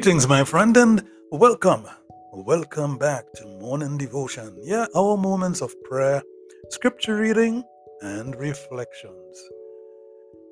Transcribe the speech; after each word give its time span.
Greetings, 0.00 0.26
my 0.26 0.44
friend, 0.44 0.74
and 0.78 1.06
welcome. 1.30 1.86
Welcome 2.32 2.96
back 2.96 3.30
to 3.34 3.44
Morning 3.60 3.98
Devotion. 3.98 4.56
Yeah, 4.62 4.86
our 4.96 5.18
moments 5.18 5.60
of 5.60 5.74
prayer, 5.82 6.22
scripture 6.70 7.16
reading, 7.16 7.62
and 8.00 8.34
reflections. 8.36 9.36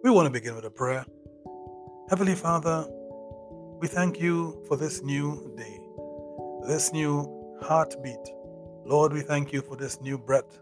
We 0.04 0.10
want 0.10 0.26
to 0.26 0.30
begin 0.30 0.54
with 0.54 0.66
a 0.66 0.70
prayer. 0.70 1.02
Heavenly 2.10 2.34
Father, 2.34 2.86
we 3.80 3.88
thank 3.88 4.20
you 4.20 4.62
for 4.68 4.76
this 4.76 5.02
new 5.02 5.50
day, 5.56 5.80
this 6.70 6.92
new 6.92 7.56
heartbeat. 7.62 8.28
Lord, 8.84 9.14
we 9.14 9.22
thank 9.22 9.50
you 9.50 9.62
for 9.62 9.76
this 9.76 9.98
new 10.02 10.18
breath. 10.18 10.58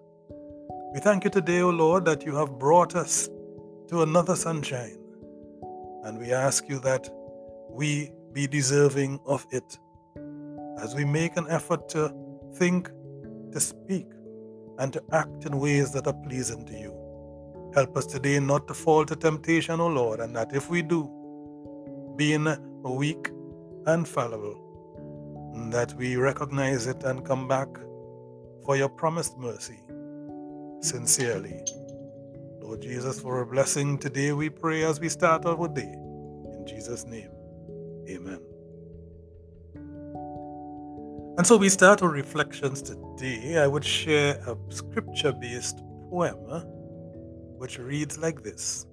We 0.95 1.01
thank 1.01 1.25
you 1.25 1.31
today, 1.31 1.63
O 1.63 1.71
Lord, 1.71 2.05
that 2.05 2.25
you 2.25 2.37
have 2.37 2.57
brought 2.57 2.95
us 2.95 3.29
to 3.89 4.03
another 4.03 4.37
sunshine. 4.37 5.01
And 6.05 6.21
we 6.21 6.33
ask 6.33 6.69
you 6.69 6.79
that 6.83 7.11
we 7.69 8.13
be 8.37 8.47
deserving 8.47 9.19
of 9.25 9.47
it. 9.51 9.79
As 10.83 10.95
we 10.95 11.07
make 11.07 11.39
an 11.39 11.47
effort 11.49 11.89
to 11.89 12.13
think, 12.57 12.91
to 13.53 13.59
speak, 13.59 14.09
and 14.79 14.93
to 14.93 15.03
act 15.13 15.47
in 15.47 15.59
ways 15.59 15.91
that 15.93 16.07
are 16.07 16.21
pleasing 16.29 16.67
to 16.67 16.75
you. 16.75 16.93
Help 17.75 17.97
us 17.97 18.05
today 18.05 18.39
not 18.39 18.69
to 18.69 18.75
fall 18.75 19.07
to 19.07 19.17
temptation, 19.17 19.81
O 19.81 19.87
Lord, 19.87 20.21
and 20.21 20.37
that 20.37 20.55
if 20.55 20.69
we 20.69 20.83
do, 20.83 21.11
being 22.17 22.47
weak 22.85 23.31
and 23.87 24.07
fallible, 24.07 24.59
that 25.71 25.95
we 25.95 26.17
recognize 26.17 26.87
it 26.87 27.05
and 27.05 27.25
come 27.25 27.49
back 27.49 27.69
for 28.67 28.77
your 28.77 28.91
promised 28.91 29.39
mercy 29.39 29.81
sincerely. 30.83 31.63
Lord 32.61 32.83
Jesus, 32.83 33.19
for 33.19 33.41
a 33.41 33.47
blessing 33.47 33.97
today, 33.97 34.33
we 34.33 34.51
pray 34.51 34.83
as 34.85 35.01
we 35.01 35.09
start 35.09 35.47
our 35.47 35.69
day. 35.69 35.95
In 36.59 36.65
Jesus' 36.67 37.07
name. 37.07 37.36
Amen. 38.09 38.41
And 41.39 41.47
so 41.47 41.57
we 41.57 41.69
start 41.69 42.03
our 42.03 42.09
reflections 42.09 42.81
today. 42.81 43.59
I 43.59 43.67
would 43.67 43.85
share 43.85 44.37
a 44.47 44.57
scripture 44.73 45.33
based 45.33 45.79
poem 46.11 46.39
which 47.59 47.79
reads 47.79 48.19
like 48.19 48.43
this 48.43 48.87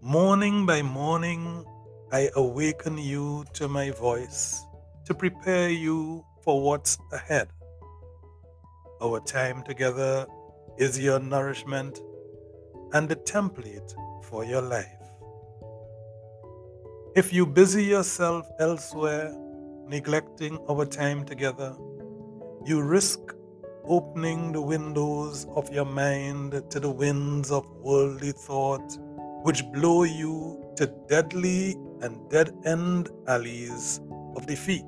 Morning 0.00 0.66
by 0.66 0.82
morning, 0.82 1.64
I 2.12 2.30
awaken 2.36 2.98
you 2.98 3.44
to 3.54 3.68
my 3.68 3.90
voice 3.90 4.62
to 5.06 5.14
prepare 5.14 5.70
you 5.70 6.24
for 6.42 6.62
what's 6.62 6.98
ahead. 7.10 7.48
Our 9.02 9.20
time 9.20 9.62
together 9.62 10.26
is 10.78 10.98
your 10.98 11.20
nourishment 11.20 11.98
and 12.92 13.08
the 13.08 13.16
template 13.16 13.94
for 14.24 14.44
your 14.44 14.62
life. 14.62 15.03
If 17.16 17.32
you 17.32 17.46
busy 17.46 17.84
yourself 17.84 18.50
elsewhere, 18.58 19.32
neglecting 19.86 20.58
our 20.68 20.84
time 20.84 21.24
together, 21.24 21.76
you 22.64 22.82
risk 22.82 23.20
opening 23.84 24.50
the 24.50 24.60
windows 24.60 25.46
of 25.54 25.72
your 25.72 25.84
mind 25.84 26.60
to 26.70 26.80
the 26.80 26.90
winds 26.90 27.52
of 27.52 27.70
worldly 27.76 28.32
thought, 28.32 28.98
which 29.44 29.62
blow 29.72 30.02
you 30.02 30.60
to 30.74 30.92
deadly 31.08 31.76
and 32.00 32.28
dead 32.30 32.52
end 32.64 33.10
alleys 33.28 34.00
of 34.34 34.48
defeat. 34.48 34.84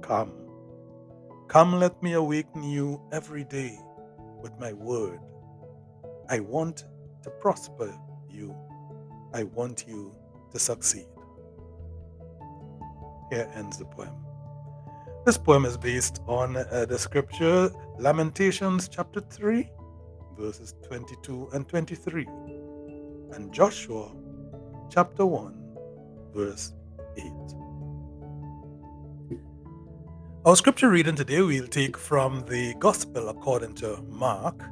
Come, 0.00 0.32
come, 1.48 1.78
let 1.78 2.02
me 2.02 2.14
awaken 2.14 2.62
you 2.62 2.98
every 3.12 3.44
day 3.44 3.78
with 4.40 4.58
my 4.58 4.72
word. 4.72 5.20
I 6.30 6.40
want 6.40 6.86
to 7.24 7.30
prosper 7.42 7.94
you. 8.30 8.56
I 9.34 9.42
want 9.42 9.86
you 9.86 10.14
to 10.54 10.60
succeed. 10.60 11.06
Here 13.30 13.50
ends 13.54 13.76
the 13.76 13.84
poem. 13.84 14.14
This 15.26 15.36
poem 15.36 15.64
is 15.64 15.76
based 15.76 16.20
on 16.26 16.56
uh, 16.56 16.86
the 16.88 16.98
scripture 16.98 17.70
Lamentations 17.98 18.88
chapter 18.88 19.20
3, 19.20 19.68
verses 20.38 20.74
22 20.86 21.48
and 21.52 21.68
23, 21.68 22.26
and 23.32 23.52
Joshua 23.52 24.12
chapter 24.90 25.26
1, 25.26 25.58
verse 26.34 26.72
8. 27.16 27.24
Our 30.44 30.54
scripture 30.56 30.90
reading 30.90 31.16
today 31.16 31.40
we'll 31.40 31.66
take 31.66 31.96
from 31.96 32.44
the 32.46 32.74
Gospel 32.78 33.30
according 33.30 33.74
to 33.76 34.02
Mark. 34.02 34.62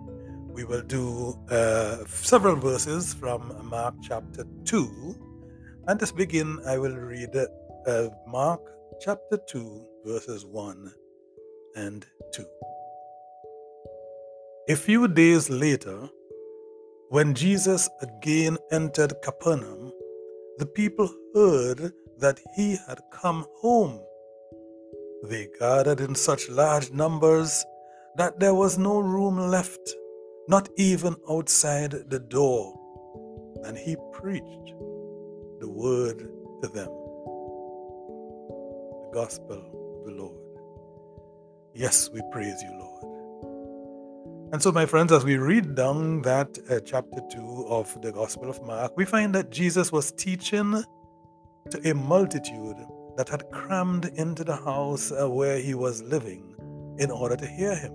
We 0.49 0.64
will 0.64 0.82
do 0.82 1.38
uh, 1.50 2.04
several 2.06 2.56
verses 2.56 3.14
from 3.14 3.69
Mark 3.69 3.94
chapter 4.03 4.44
2 4.66 5.31
and 5.88 5.98
to 5.98 6.15
begin, 6.15 6.60
I 6.65 6.78
will 6.78 6.97
read 6.97 7.34
uh, 7.87 8.09
Mark 8.26 8.60
chapter 9.00 9.38
2, 9.48 9.87
verses 10.04 10.47
1 10.47 10.93
and 11.75 12.06
2. 12.32 12.44
A 14.69 14.76
few 14.76 15.09
days 15.09 15.50
later, 15.50 16.09
when 17.09 17.34
Jesus 17.34 17.88
again 18.00 18.59
entered 18.70 19.15
Capernaum, 19.25 19.93
the 20.59 20.66
people 20.66 21.12
heard 21.34 21.93
that 22.19 22.38
he 22.54 22.78
had 22.87 23.00
come 23.12 23.44
home. 23.56 24.00
They 25.25 25.49
gathered 25.59 26.00
in 26.00 26.14
such 26.14 26.49
large 26.49 26.93
numbers 26.93 27.64
that 28.16 28.38
there 28.38 28.54
was 28.54 28.78
no 28.78 29.00
room 29.00 29.37
left, 29.37 29.94
not 30.49 30.69
even 30.76 31.16
outside 31.28 31.90
the 32.08 32.20
door, 32.20 32.73
and 33.64 33.76
he 33.76 33.96
preached 34.12 34.75
word 35.82 36.19
to 36.62 36.69
them. 36.69 36.87
The 38.87 39.11
gospel 39.12 39.58
of 39.58 40.05
the 40.06 40.12
Lord. 40.12 40.38
Yes, 41.75 42.08
we 42.12 42.23
praise 42.31 42.62
you, 42.62 42.70
Lord. 42.79 44.52
And 44.52 44.62
so, 44.62 44.70
my 44.70 44.87
friends, 44.87 45.11
as 45.11 45.25
we 45.25 45.38
read 45.38 45.75
down 45.75 46.23
that 46.23 46.56
uh, 46.70 46.79
chapter 46.84 47.20
2 47.32 47.67
of 47.69 48.00
the 48.00 48.12
Gospel 48.12 48.49
of 48.49 48.62
Mark, 48.62 48.96
we 48.96 49.05
find 49.05 49.34
that 49.34 49.50
Jesus 49.50 49.90
was 49.90 50.12
teaching 50.12 50.84
to 51.70 51.90
a 51.90 51.94
multitude 51.94 52.76
that 53.17 53.29
had 53.29 53.50
crammed 53.50 54.05
into 54.14 54.44
the 54.44 54.56
house 54.56 55.11
uh, 55.11 55.29
where 55.29 55.58
he 55.58 55.75
was 55.75 56.00
living 56.02 56.55
in 56.99 57.11
order 57.11 57.34
to 57.34 57.46
hear 57.46 57.75
him. 57.75 57.93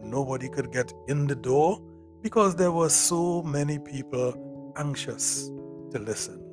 Nobody 0.00 0.48
could 0.48 0.72
get 0.72 0.90
in 1.08 1.26
the 1.26 1.36
door 1.36 1.78
because 2.22 2.56
there 2.56 2.72
were 2.72 2.88
so 2.88 3.42
many 3.42 3.78
people 3.78 4.72
anxious 4.78 5.48
to 5.90 5.98
listen. 5.98 6.49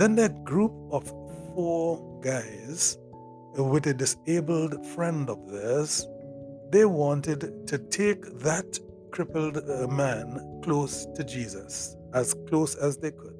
Then 0.00 0.14
that 0.16 0.44
group 0.44 0.72
of 0.92 1.06
four 1.54 2.20
guys 2.22 2.96
with 3.54 3.86
a 3.86 3.92
disabled 3.92 4.86
friend 4.86 5.28
of 5.28 5.46
theirs, 5.52 6.06
they 6.70 6.86
wanted 6.86 7.66
to 7.66 7.76
take 7.76 8.22
that 8.38 8.78
crippled 9.10 9.58
uh, 9.58 9.86
man 9.88 10.62
close 10.64 11.04
to 11.14 11.22
Jesus, 11.22 11.98
as 12.14 12.34
close 12.48 12.76
as 12.76 12.96
they 12.96 13.10
could. 13.10 13.36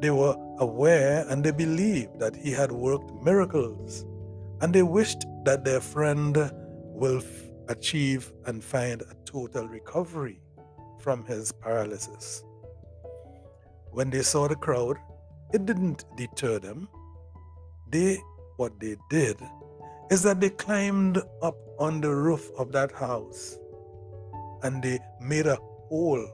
They 0.00 0.10
were 0.10 0.34
aware 0.58 1.24
and 1.28 1.44
they 1.44 1.52
believed 1.52 2.18
that 2.18 2.34
he 2.34 2.50
had 2.50 2.72
worked 2.72 3.12
miracles, 3.22 4.04
and 4.62 4.74
they 4.74 4.82
wished 4.82 5.26
that 5.44 5.64
their 5.64 5.80
friend 5.80 6.50
will 6.86 7.22
achieve 7.68 8.32
and 8.46 8.64
find 8.64 9.00
a 9.00 9.14
total 9.24 9.68
recovery 9.68 10.40
from 10.98 11.24
his 11.24 11.52
paralysis. 11.52 12.42
When 13.92 14.10
they 14.10 14.22
saw 14.22 14.48
the 14.48 14.56
crowd, 14.56 14.96
it 15.52 15.66
didn't 15.66 16.04
deter 16.16 16.58
them. 16.58 16.88
they 17.88 18.18
what 18.56 18.78
they 18.80 18.96
did 19.10 19.36
is 20.10 20.22
that 20.22 20.40
they 20.40 20.50
climbed 20.50 21.18
up 21.42 21.56
on 21.78 22.00
the 22.00 22.10
roof 22.10 22.50
of 22.58 22.72
that 22.72 22.90
house 22.92 23.58
and 24.62 24.82
they 24.82 24.98
made 25.20 25.46
a 25.46 25.56
hole, 25.88 26.26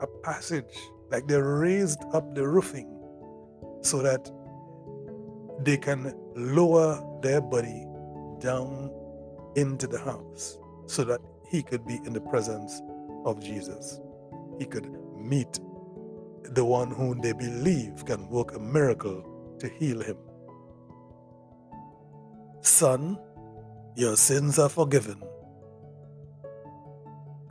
a 0.00 0.06
passage, 0.22 0.74
like 1.10 1.26
they 1.26 1.40
raised 1.40 2.02
up 2.12 2.34
the 2.34 2.46
roofing 2.46 2.88
so 3.82 4.02
that 4.02 4.30
they 5.64 5.76
can 5.76 6.14
lower 6.34 7.02
their 7.22 7.40
body 7.40 7.86
down 8.40 8.90
into 9.56 9.86
the 9.86 9.98
house 9.98 10.58
so 10.86 11.04
that 11.04 11.20
he 11.50 11.62
could 11.62 11.86
be 11.86 12.00
in 12.06 12.12
the 12.12 12.20
presence 12.20 12.80
of 13.24 13.42
Jesus. 13.42 14.00
He 14.58 14.64
could 14.64 14.90
meet 15.16 15.58
the 16.54 16.64
one 16.64 16.90
whom 16.90 17.20
they 17.20 17.32
believe 17.32 18.04
can 18.04 18.28
work 18.28 18.54
a 18.54 18.58
miracle 18.58 19.24
to 19.58 19.68
heal 19.68 20.00
him. 20.00 20.16
Son, 22.60 23.18
your 23.96 24.16
sins 24.16 24.58
are 24.58 24.68
forgiven. 24.68 25.22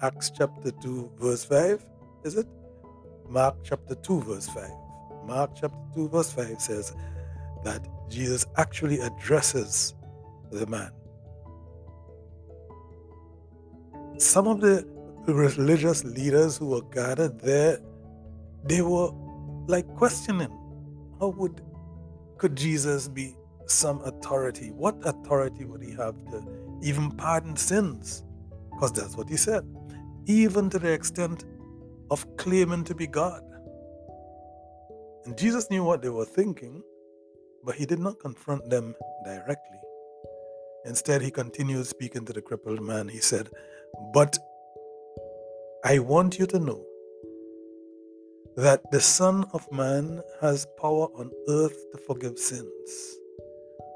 Acts 0.01 0.31
chapter 0.35 0.71
2, 0.71 1.11
verse 1.17 1.43
5, 1.43 1.83
is 2.23 2.35
it? 2.35 2.47
Mark 3.27 3.55
chapter 3.63 3.95
2, 3.95 4.21
verse 4.21 4.47
5. 4.47 4.69
Mark 5.25 5.51
chapter 5.55 5.77
2, 5.95 6.09
verse 6.09 6.31
5 6.31 6.61
says 6.61 6.95
that 7.63 7.85
Jesus 8.09 8.45
actually 8.57 8.99
addresses 8.99 9.95
the 10.51 10.65
man. 10.67 10.91
Some 14.17 14.47
of 14.47 14.61
the 14.61 14.87
religious 15.27 16.03
leaders 16.05 16.57
who 16.57 16.67
were 16.67 16.83
gathered 16.83 17.39
there, 17.41 17.79
they 18.63 18.81
were 18.81 19.11
like 19.67 19.87
questioning 19.95 20.51
how 21.19 21.29
would 21.29 21.61
could 22.37 22.55
Jesus 22.55 23.07
be 23.07 23.35
some 23.65 24.01
authority? 24.01 24.71
What 24.71 24.95
authority 25.03 25.65
would 25.65 25.83
he 25.83 25.91
have 25.93 26.15
to 26.31 26.43
even 26.81 27.11
pardon 27.11 27.55
sins? 27.55 28.23
Because 28.71 28.91
that's 28.93 29.17
what 29.17 29.27
he 29.29 29.37
said. 29.37 29.65
Even 30.27 30.69
to 30.69 30.79
the 30.79 30.91
extent 30.91 31.45
of 32.11 32.25
claiming 32.37 32.83
to 32.85 32.95
be 32.95 33.07
God. 33.07 33.41
And 35.25 35.37
Jesus 35.37 35.69
knew 35.69 35.83
what 35.83 36.01
they 36.01 36.09
were 36.09 36.25
thinking, 36.25 36.83
but 37.63 37.75
he 37.75 37.85
did 37.85 37.99
not 37.99 38.19
confront 38.19 38.69
them 38.69 38.95
directly. 39.25 39.79
Instead, 40.85 41.21
he 41.21 41.31
continued 41.31 41.85
speaking 41.85 42.23
to 42.25 42.33
the 42.33 42.41
crippled 42.41 42.81
man. 42.81 43.09
He 43.09 43.19
said, 43.19 43.49
But 44.13 44.37
I 45.83 45.99
want 45.99 46.39
you 46.39 46.45
to 46.47 46.59
know 46.59 46.85
that 48.57 48.81
the 48.89 48.99
Son 48.99 49.45
of 49.53 49.71
Man 49.71 50.19
has 50.41 50.65
power 50.81 51.07
on 51.13 51.29
earth 51.47 51.77
to 51.91 51.97
forgive 51.99 52.39
sins. 52.39 53.19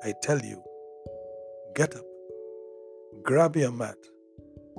I 0.03 0.13
tell 0.21 0.39
you, 0.39 0.61
get 1.73 1.95
up, 1.95 2.05
grab 3.23 3.55
your 3.55 3.71
mat, 3.71 3.97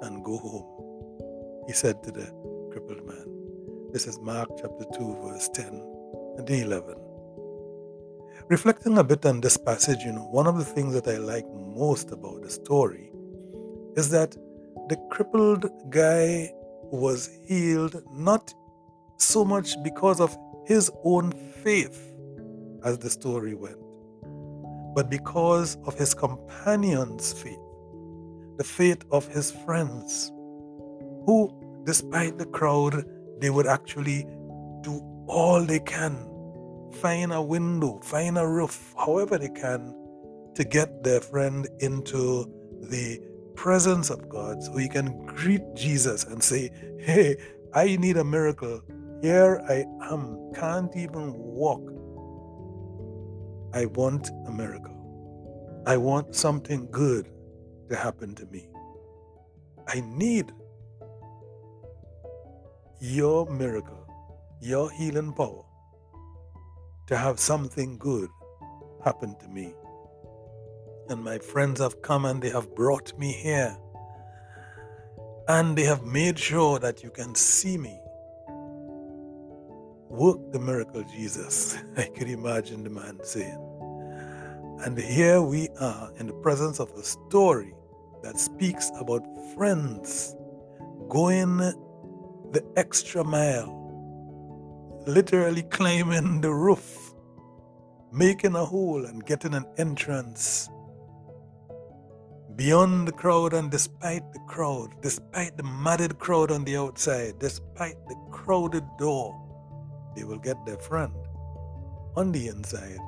and 0.02 0.25
go 0.25 0.38
home. 0.38 1.64
He 1.67 1.73
said 1.73 2.00
to 2.05 2.12
the 2.12 2.26
crippled 2.70 3.05
man. 3.05 3.26
This 3.93 4.06
is 4.06 4.20
Mark 4.20 4.50
chapter 4.56 4.84
2, 4.96 5.17
verse 5.25 5.49
10 5.49 5.67
and 6.38 6.49
11. 6.49 6.94
Reflecting 8.50 8.99
a 8.99 9.05
bit 9.05 9.26
on 9.26 9.40
this 9.40 9.56
passage, 9.56 10.05
you 10.05 10.12
know, 10.12 10.29
one 10.31 10.46
of 10.46 10.58
the 10.58 10.64
things 10.64 10.94
that 10.94 11.08
I 11.08 11.17
like 11.17 11.46
most 11.52 12.12
about 12.12 12.43
the 12.43 12.50
story 12.50 13.11
is 13.96 14.11
that 14.11 14.31
the 14.88 14.96
crippled 15.11 15.69
guy 15.90 16.52
was 16.93 17.29
healed 17.49 18.00
not 18.12 18.55
so 19.16 19.44
much 19.44 19.74
because 19.82 20.20
of 20.20 20.36
his 20.66 20.90
own 21.04 21.32
faith 21.62 22.12
as 22.84 22.98
the 22.98 23.10
story 23.10 23.54
went, 23.54 23.78
but 24.94 25.10
because 25.10 25.76
of 25.86 25.94
his 25.94 26.14
companion's 26.14 27.32
faith, 27.32 27.58
the 28.58 28.64
faith 28.64 29.04
of 29.10 29.26
his 29.28 29.50
friends, 29.50 30.30
who, 31.26 31.50
despite 31.84 32.38
the 32.38 32.46
crowd, 32.46 33.04
they 33.38 33.50
would 33.50 33.66
actually 33.66 34.24
do 34.82 35.00
all 35.26 35.62
they 35.62 35.80
can, 35.80 36.28
find 37.00 37.32
a 37.32 37.40
window, 37.42 38.00
find 38.02 38.36
a 38.38 38.46
roof, 38.46 38.94
however 38.98 39.38
they 39.38 39.48
can, 39.48 39.94
to 40.54 40.64
get 40.64 41.02
their 41.02 41.20
friend 41.20 41.68
into 41.80 42.44
the 42.82 43.20
presence 43.54 44.10
of 44.10 44.28
God 44.28 44.62
so 44.62 44.76
he 44.76 44.88
can 44.88 45.24
greet 45.24 45.62
Jesus 45.74 46.24
and 46.24 46.42
say, 46.42 46.70
Hey, 46.98 47.36
I 47.74 47.96
need 47.96 48.16
a 48.16 48.24
miracle. 48.24 48.82
Here 49.22 49.62
I 49.69 49.84
am, 50.12 50.52
can't 50.52 50.96
even 50.96 51.32
walk. 51.34 51.80
I 53.72 53.86
want 53.86 54.28
a 54.48 54.50
miracle. 54.50 55.84
I 55.86 55.96
want 55.96 56.34
something 56.34 56.88
good 56.90 57.28
to 57.88 57.94
happen 57.94 58.34
to 58.34 58.46
me. 58.46 58.69
I 59.86 60.00
need 60.00 60.50
your 63.00 63.48
miracle, 63.48 64.08
your 64.60 64.90
healing 64.90 65.32
power 65.32 65.64
to 67.06 67.16
have 67.16 67.38
something 67.38 67.98
good 67.98 68.28
happen 69.04 69.36
to 69.38 69.46
me. 69.46 69.72
And 71.10 71.22
my 71.22 71.38
friends 71.38 71.80
have 71.80 72.02
come 72.02 72.24
and 72.24 72.42
they 72.42 72.50
have 72.50 72.74
brought 72.74 73.16
me 73.16 73.30
here. 73.30 73.76
And 75.46 75.78
they 75.78 75.84
have 75.84 76.04
made 76.04 76.40
sure 76.40 76.80
that 76.80 77.04
you 77.04 77.10
can 77.10 77.36
see 77.36 77.78
me. 77.78 78.01
Work 80.12 80.52
the 80.52 80.58
miracle, 80.58 81.02
Jesus. 81.04 81.78
I 81.96 82.02
could 82.02 82.28
imagine 82.28 82.84
the 82.84 82.90
man 82.90 83.18
saying. 83.22 83.58
And 84.84 84.98
here 84.98 85.40
we 85.40 85.70
are 85.80 86.12
in 86.18 86.26
the 86.26 86.34
presence 86.34 86.80
of 86.80 86.90
a 86.90 87.02
story 87.02 87.74
that 88.22 88.38
speaks 88.38 88.92
about 89.00 89.22
friends 89.54 90.36
going 91.08 91.56
the 91.56 92.62
extra 92.76 93.24
mile, 93.24 93.72
literally 95.06 95.62
climbing 95.62 96.42
the 96.42 96.52
roof, 96.52 97.14
making 98.12 98.54
a 98.54 98.66
hole 98.66 99.06
and 99.06 99.24
getting 99.24 99.54
an 99.54 99.64
entrance 99.78 100.69
beyond 102.54 103.08
the 103.08 103.12
crowd 103.12 103.54
and 103.54 103.70
despite 103.70 104.31
the 104.34 104.40
crowd, 104.40 104.90
despite 105.00 105.56
the 105.56 105.62
matted 105.62 106.19
crowd 106.19 106.50
on 106.50 106.64
the 106.64 106.76
outside, 106.76 107.38
despite 107.38 107.96
the 108.08 108.16
crowded 108.31 108.84
door, 108.98 109.42
they 110.14 110.24
will 110.24 110.38
get 110.38 110.64
their 110.66 110.78
friend 110.78 111.12
on 112.16 112.32
the 112.32 112.48
inside 112.48 112.98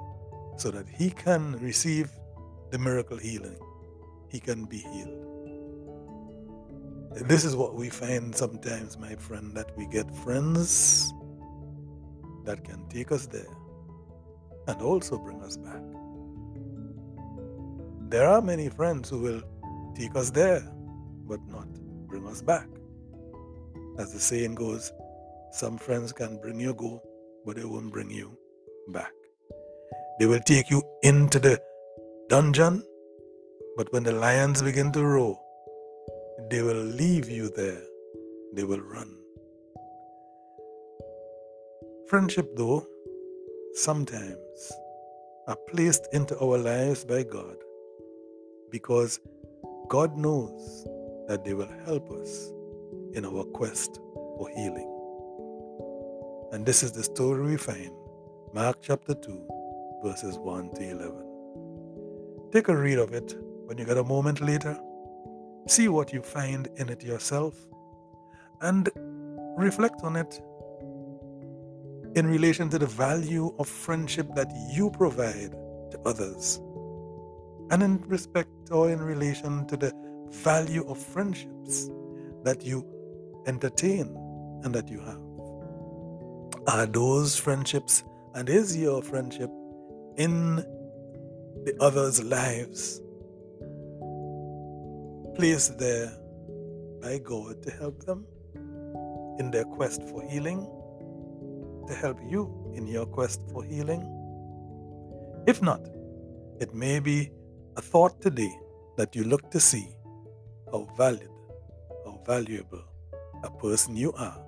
so 0.57 0.71
that 0.71 0.89
he 0.89 1.11
can 1.11 1.59
receive 1.61 2.11
the 2.71 2.79
miracle 2.79 3.19
healing. 3.19 3.59
He 4.29 4.41
can 4.41 4.65
be 4.65 4.79
healed. 4.79 5.21
This 7.29 7.45
is 7.45 7.55
what 7.55 7.75
we 7.75 7.91
find 7.91 8.35
sometimes, 8.35 8.99
my 8.99 9.15
friend, 9.15 9.55
that 9.55 9.77
we 9.77 9.87
get 9.87 10.13
friends 10.17 11.13
that 12.45 12.65
can 12.65 12.89
take 12.89 13.13
us 13.13 13.27
there 13.27 13.57
and 14.67 14.83
also 14.83 15.19
bring 15.19 15.41
us 15.43 15.57
back. 15.57 15.83
There 18.09 18.29
are 18.29 18.43
many 18.43 18.69
friends 18.69 19.11
who 19.11 19.21
will 19.21 19.43
take 19.95 20.17
us 20.17 20.31
there, 20.31 20.63
but 21.29 21.41
not 21.49 21.69
bring 22.09 22.27
us 22.27 22.43
back. 22.43 22.69
As 23.99 24.13
the 24.13 24.19
saying 24.19 24.57
goes, 24.57 24.93
some 25.55 25.79
friends 25.79 26.13
can 26.13 26.37
bring 26.39 26.59
you 26.59 26.75
go, 26.75 27.01
but 27.47 27.55
they 27.55 27.65
won't 27.65 27.93
bring 27.93 28.11
you 28.11 28.37
back. 28.89 29.13
They 30.19 30.27
will 30.27 30.41
take 30.41 30.69
you 30.69 30.83
into 31.05 31.39
the 31.39 31.61
dungeon, 32.29 32.83
but 33.77 33.93
when 33.93 34.03
the 34.03 34.11
lions 34.11 34.63
begin 34.63 34.91
to 34.93 35.05
roar, 35.05 35.39
they 36.51 36.61
will 36.61 36.83
leave 37.03 37.29
you 37.29 37.51
there. 37.51 37.83
They 38.55 38.65
will 38.65 38.81
run. 38.81 39.17
Friendship, 42.09 42.57
though, 42.57 42.85
sometimes 43.75 44.73
are 45.47 45.59
placed 45.69 46.09
into 46.13 46.37
our 46.41 46.59
lives 46.59 47.05
by 47.05 47.23
God 47.23 47.57
because 48.73 49.21
God 49.89 50.17
knows 50.17 50.85
that 51.29 51.45
they 51.45 51.55
will 51.55 51.71
help 51.85 52.11
us 52.11 52.51
in 53.13 53.25
our 53.25 53.45
quest 53.45 54.01
for 54.37 54.49
healing. 54.49 54.94
And 56.55 56.65
this 56.65 56.85
is 56.85 56.93
the 56.93 57.03
story 57.03 57.43
we 57.43 57.57
find, 57.57 57.91
Mark 58.53 58.77
chapter 58.81 59.13
2, 59.13 60.01
verses 60.05 60.39
1 60.39 60.71
to 60.77 60.89
11. 60.89 62.51
Take 62.53 62.69
a 62.69 62.77
read 62.77 62.99
of 62.99 63.13
it 63.13 63.35
when 63.65 63.77
you 63.77 63.85
get 63.85 63.97
a 63.97 64.05
moment 64.05 64.41
later. 64.41 64.79
See 65.67 65.89
what 65.89 66.13
you 66.13 66.23
find 66.23 66.69
in 66.77 66.91
it 66.91 67.03
yourself 67.03 67.57
and 68.61 68.89
reflect 69.57 70.03
on 70.05 70.15
it 70.15 70.41
in 72.15 72.25
relation 72.29 72.69
to 72.69 72.79
the 72.79 72.87
value 72.87 73.53
of 73.59 73.69
friendship 73.69 74.29
that 74.37 74.47
you 74.73 74.91
provide 74.91 75.51
to 75.91 76.01
others 76.07 76.61
and 77.73 77.83
in 77.83 78.01
respect 78.07 78.71
or 78.71 78.93
in 78.93 79.03
relation 79.03 79.67
to 79.67 79.77
the 79.77 79.93
value 80.31 80.89
of 80.89 80.99
friendships 80.99 81.91
that 82.45 82.65
you 82.65 82.87
entertain 83.49 84.17
and 84.63 84.73
that 84.73 84.89
you 84.89 85.01
have. 85.01 85.24
Are 86.67 86.87
those 86.87 87.37
friendships 87.37 88.05
and 88.35 88.49
is 88.49 88.75
your 88.75 89.03
friendship 89.03 89.51
in 90.17 90.57
the 90.57 91.77
others' 91.79 92.25
lives 92.25 93.03
placed 95.37 95.79
there 95.79 96.11
by 97.03 97.19
God 97.19 97.63
to 97.65 97.71
help 97.71 98.07
them 98.07 98.25
in 99.39 99.51
their 99.51 99.65
quest 99.65 100.03
for 100.05 100.23
healing, 100.23 100.67
to 101.87 101.95
help 101.95 102.19
you 102.31 102.73
in 102.75 102.87
your 102.87 103.05
quest 103.05 103.43
for 103.53 103.63
healing? 103.63 104.03
If 105.47 105.61
not, 105.61 105.87
it 106.61 106.73
may 106.73 106.99
be 106.99 107.31
a 107.77 107.83
thought 107.83 108.23
today 108.23 108.59
that 108.97 109.15
you 109.15 109.25
look 109.25 109.51
to 109.51 109.61
see 109.61 109.87
how 110.73 110.89
valid, 110.97 111.29
how 112.07 112.23
valuable 112.25 112.85
a 113.43 113.51
person 113.51 113.97
you 113.97 114.15
are 114.15 114.44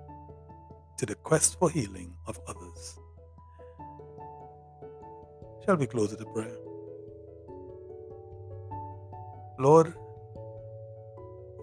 to 0.98 1.06
the 1.06 1.14
quest 1.14 1.58
for 1.58 1.70
healing 1.70 2.14
of 2.26 2.38
others. 2.46 2.98
Shall 5.64 5.76
we 5.76 5.86
close 5.86 6.10
with 6.10 6.20
a 6.20 6.26
prayer? 6.26 6.56
Lord, 9.58 9.94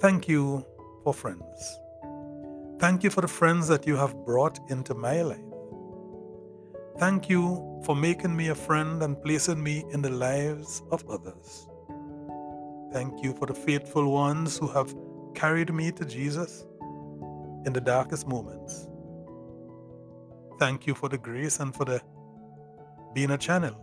thank 0.02 0.28
you 0.28 0.66
for 1.04 1.14
friends. 1.14 1.80
Thank 2.80 3.04
you 3.04 3.10
for 3.10 3.22
the 3.22 3.28
friends 3.28 3.68
that 3.70 3.88
you 3.88 3.96
have 3.96 4.14
brought 4.26 4.60
into 4.70 4.94
my 4.94 5.22
life. 5.22 5.40
Thank 6.98 7.30
you 7.30 7.82
for 7.86 7.96
making 7.96 8.36
me 8.36 8.50
a 8.50 8.56
friend 8.56 9.02
and 9.02 9.22
placing 9.22 9.64
me 9.64 9.86
in 9.92 10.02
the 10.02 10.10
lives 10.10 10.84
of 10.92 11.08
others. 11.10 11.68
Thank 12.92 13.24
you 13.24 13.34
for 13.34 13.48
the 13.48 13.54
faithful 13.54 14.12
ones 14.12 14.58
who 14.58 14.68
have 14.68 14.94
carried 15.34 15.74
me 15.74 15.92
to 15.94 16.06
Jesus 16.06 16.66
in 17.66 17.74
the 17.74 17.82
darkest 17.82 18.28
moments. 18.28 18.88
Thank 20.64 20.88
you 20.88 20.96
for 20.96 21.10
the 21.10 21.18
grace 21.18 21.60
and 21.60 21.76
for 21.76 21.84
the 21.84 22.02
being 23.14 23.32
a 23.32 23.38
channel, 23.38 23.76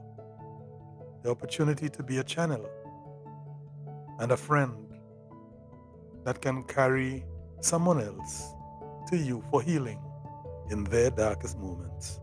the 1.22 1.30
opportunity 1.30 1.90
to 1.90 2.02
be 2.02 2.16
a 2.16 2.24
channel 2.24 2.66
and 4.18 4.32
a 4.32 4.36
friend 4.38 4.98
that 6.24 6.40
can 6.40 6.62
carry 6.64 7.22
someone 7.60 8.00
else 8.00 8.54
to 9.10 9.18
you 9.18 9.44
for 9.50 9.60
healing 9.60 10.00
in 10.70 10.84
their 10.84 11.10
darkest 11.10 11.58
moments. 11.58 12.18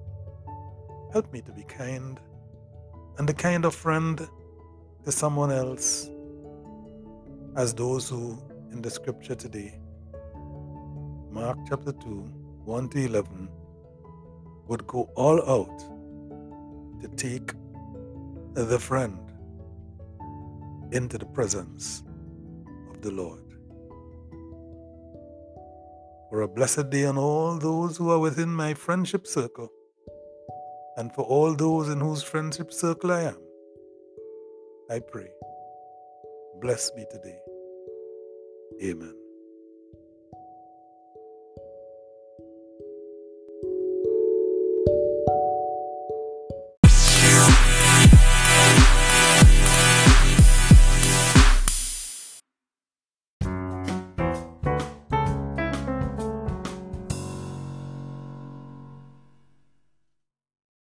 Help 1.14 1.32
me 1.32 1.42
to 1.42 1.52
be 1.52 1.62
kind 1.62 2.20
and 3.20 3.30
the 3.30 3.36
kind 3.36 3.64
of 3.64 3.76
friend 3.76 4.28
to 5.06 5.12
someone 5.12 5.52
else 5.52 6.10
as 7.56 7.76
those 7.76 8.10
who 8.10 8.42
in 8.72 8.82
the 8.82 8.90
scripture 8.90 9.36
today, 9.36 9.80
Mark 11.30 11.60
chapter 11.70 11.92
2, 11.92 12.08
1 12.66 12.90
to 12.90 13.06
11, 13.06 13.50
would 14.68 14.86
go 14.88 15.10
all 15.16 15.42
out 15.50 15.80
to 17.02 17.08
take 17.16 17.54
the 18.54 18.80
friend 18.80 19.18
into 20.92 21.18
the 21.18 21.26
presence 21.26 22.04
of 22.90 23.02
the 23.02 23.12
Lord. 23.12 23.44
For 26.30 26.42
a 26.42 26.48
blessed 26.48 26.90
day 26.90 27.06
on 27.06 27.18
all 27.18 27.58
those 27.58 27.98
who 27.98 28.10
are 28.10 28.20
within 28.20 28.50
my 28.50 28.74
friendship 28.74 29.26
circle, 29.28 29.72
and 30.98 31.14
for 31.14 31.24
all 31.24 31.54
those 31.54 31.90
in 31.90 32.00
whose 32.00 32.24
friendship 32.24 32.74
circle 32.74 33.12
I 33.12 33.24
am, 33.24 33.38
I 34.90 35.00
pray. 35.00 35.30
Bless 36.60 36.92
me 36.96 37.06
today. 37.12 37.40
Amen. 38.84 39.27